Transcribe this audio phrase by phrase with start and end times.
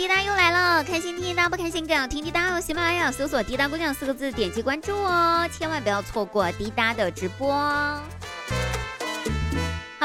[0.00, 2.58] 滴答又来了，开心听滴答不开心更要听滴答哦。
[2.58, 7.52] 喜马拉雅搜索“滴答姑娘”四个字，点击关注哦，千万不要错过滴答的直播。
[7.52, 8.00] 好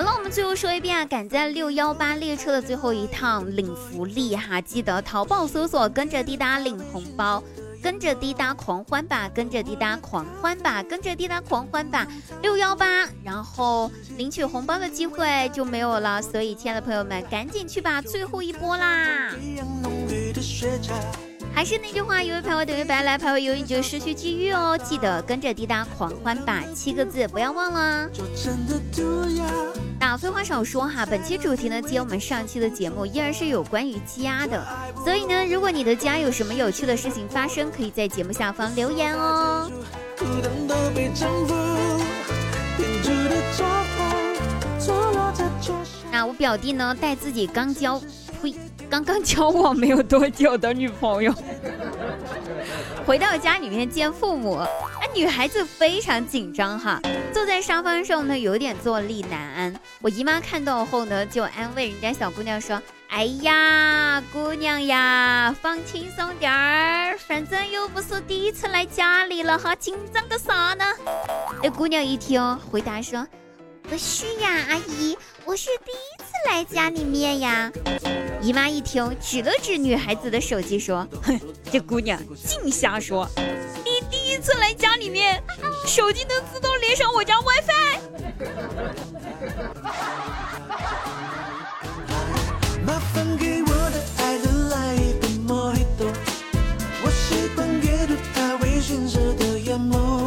[0.02, 7.42] 了，我们最后说一遍啊，赶在六幺八列车的最后一趟领福利哈，记得淘宝搜索跟着滴答领红包。
[7.81, 12.07] 跟着滴答狂欢吧，跟着滴答狂欢吧，跟着滴答狂欢吧，
[12.42, 19.30] 六幺八，然后领取红包的机会就没有了，所以亲爱的朋友们，赶紧去吧，最后一波啦！
[21.53, 28.09] 还是那句话，有位排位等于白来，排位有你就失去机遇哦，记得跟着滴答狂欢吧，七个字不要忘了。
[29.97, 34.61] 那废话少说哈，本期主题呢接我们上期的节目，依然是有关于家的。
[35.03, 39.71] 所以呢，如果你的家有什么有趣的事情发生，可以在节目下方留言哦。
[46.11, 48.02] 那我表弟呢，带自己刚交，
[48.41, 48.53] 呸，
[48.89, 51.33] 刚刚交往没有多久的女朋友，
[53.05, 54.59] 回到家里面见父母。
[55.14, 57.00] 女孩子非常紧张哈，
[57.33, 59.73] 坐在沙发上呢，有点坐立难安。
[60.02, 70.83] 我姨妈看到后呢，就安慰人家小姑娘说：“哎呀，姑娘呀，放轻松点儿，反正又不是第一次来家里了哈，紧张个啥呢？”
[71.63, 73.25] 那姑娘一听，回答说
[73.89, 77.71] ：“不是呀，阿姨，我是第一来家里面呀。”
[78.41, 81.39] 姨妈一听，指了指女孩子的手机说：“哼，
[81.71, 83.27] 这姑娘净瞎说。”
[83.83, 85.41] 你第一次来家里面，
[85.85, 87.99] 手机能自动连上我家 WiFi。
[97.03, 100.25] 我习惯阅读他微信时的眼眸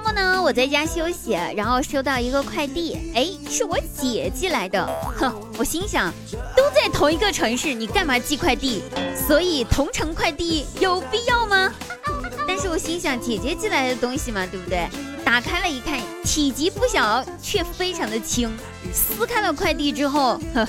[0.00, 4.84] 末呢，我在家休息，然后收到一个快递，哎，是我姐寄来的。
[5.16, 6.12] 哼，我心想，
[6.56, 8.82] 都在同一个城市，你干嘛寄快递？
[9.28, 11.72] 所以同城快递有必要吗？
[12.46, 14.88] 但是我心想，姐姐寄来的东西嘛，对不对？
[15.24, 18.50] 打开了一看，体积不小，却非常的轻。
[18.92, 20.66] 撕开了快递之后，呵，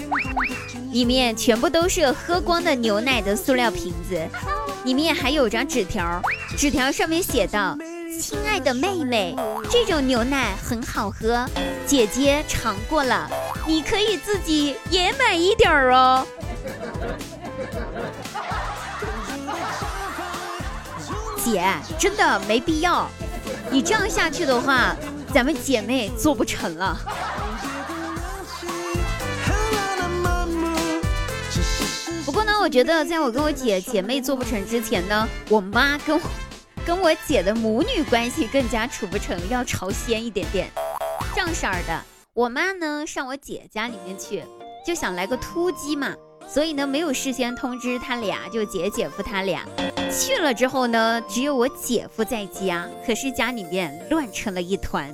[0.91, 4.21] 里面全部都是喝光的牛奶的塑料瓶子，
[4.85, 6.21] 里面还有张纸条，
[6.55, 7.75] 纸条上面写道。
[8.63, 9.35] 的妹妹，
[9.69, 11.45] 这种牛奶很好喝，
[11.85, 13.29] 姐姐尝过了，
[13.65, 16.25] 你可以自己也买一点儿哦。
[21.43, 21.63] 姐，
[21.97, 23.09] 真的没必要，
[23.71, 24.95] 你这样下去的话，
[25.33, 26.97] 咱们姐妹做不成了。
[32.23, 36.21] 不过呢，我觉得在我跟我姐姐妹做不成之前呢，我妈跟我。
[36.85, 40.67] 跟我姐的母女关系更加处不成，要朝鲜一点点。
[41.33, 42.03] 这样式儿的，
[42.33, 44.43] 我妈呢上我姐家里面去，
[44.85, 46.13] 就想来个突击嘛，
[46.47, 49.63] 所以呢没有事先通知他俩，就姐姐夫他俩
[50.11, 55.13] 去了之后呢，只有我姐夫在家，可是家里面乱成了一团，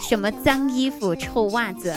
[0.00, 1.94] 什么脏衣服、臭袜子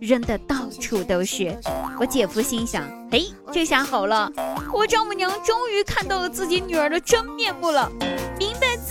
[0.00, 1.58] 扔的到处都是。
[1.98, 3.20] 我姐夫心想：哎，
[3.52, 4.32] 这下好了，
[4.72, 7.90] 我丈母娘终于看到了自己女儿的真面目了。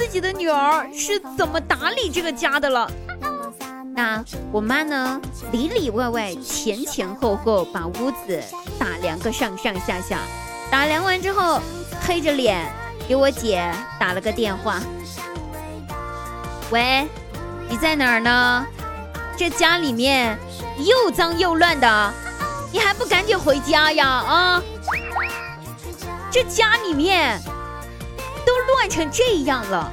[0.09, 2.91] 自己的女儿是怎么打理这个家的了。
[3.93, 5.21] 那我妈呢？
[5.51, 8.41] 里里外外、前前后后把屋子
[8.79, 10.17] 打量个上上下下。
[10.71, 11.61] 打量完之后，
[12.01, 12.65] 黑着脸
[13.07, 14.79] 给我姐打了个电话
[16.73, 17.07] ：“喂，
[17.69, 18.65] 你在哪儿呢？
[19.37, 20.35] 这家里面
[20.79, 22.13] 又脏又乱的，
[22.71, 24.07] 你还不赶紧回家呀？
[24.07, 24.63] 啊，
[26.31, 27.39] 这家里面……”
[28.69, 29.91] 都乱成这样了，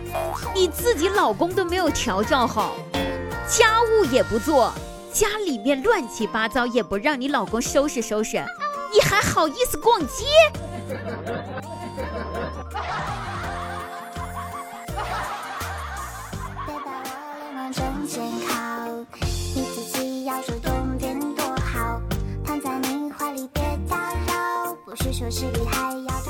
[0.55, 2.77] 你自己老公都没有调教好，
[3.49, 4.71] 家务也不做，
[5.11, 8.45] 家里面乱七八糟也不让你老公收拾收拾，
[8.93, 10.27] 你还好意思逛街？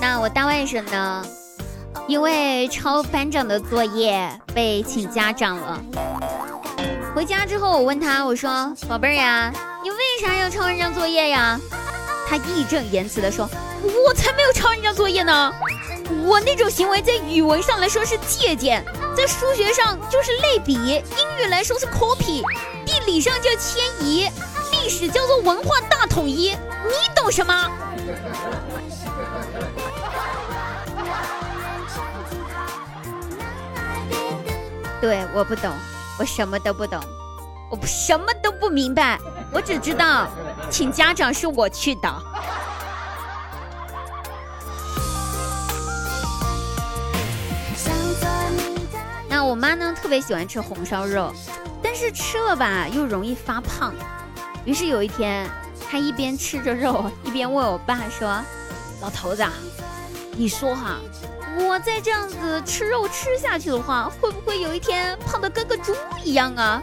[0.01, 1.25] 那我大外甥呢？
[2.09, 5.81] 因为抄班长的作业被请家长了。
[7.15, 11.59] 回家之后，我问他，我说：“宝贝儿呀，你为啥要抄人家作业呀？”
[12.29, 13.49] 他义正言辞的说
[14.07, 15.53] ：“我才没有抄人家作业呢！
[16.25, 18.85] 我那种行为在语文上来说是借鉴，
[19.17, 21.03] 在数学上就是类比，英
[21.41, 22.43] 语来说是 copy，
[22.85, 24.29] 地理上叫迁移，
[24.71, 26.51] 历史叫做文化大统一。
[26.51, 27.71] 你懂什么？”
[35.01, 35.73] 对我不懂
[36.19, 37.01] 我什么都不懂。
[37.69, 39.19] 我什么都不明白
[39.53, 40.29] 我只知道
[40.71, 42.23] 请家长是我去的。
[49.29, 51.31] 那我妈呢特别喜欢吃红烧肉
[51.83, 53.93] 但是吃了吧又容易发胖。
[54.65, 55.49] 于是有一天
[55.91, 58.43] 她一边吃着肉一边问我爸说
[59.01, 59.45] 老头子
[60.33, 60.99] 你说哈
[61.59, 66.83] 我再这样子吃肉吃下去的话，会不会有一天胖的跟个猪一样啊？”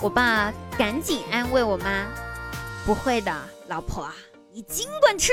[0.00, 2.06] 我爸赶紧安慰我妈
[2.86, 3.32] ：“不会的，
[3.68, 4.08] 老婆，
[4.52, 5.32] 你尽管吃，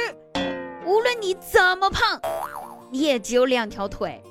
[0.85, 2.19] 无论你怎么胖，
[2.91, 4.21] 你也只有两条腿。”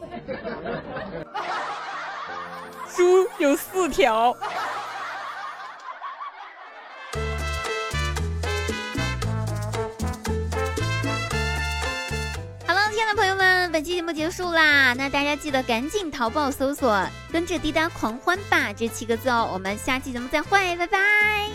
[2.95, 4.37] 猪有四条。
[13.95, 19.49] 节目结束啦，那大家记得赶紧淘宝搜索“跟着滴答狂欢吧”这七个字哦。
[19.53, 21.49] 我们下期节目再会，拜拜。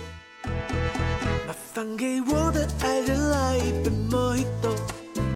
[1.75, 3.59] 把给我的爱人来